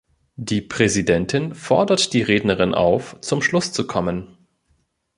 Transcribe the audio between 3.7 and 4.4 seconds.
zu kommen.